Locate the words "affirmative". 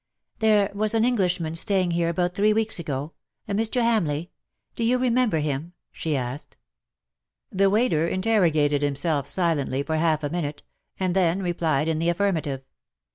12.09-12.63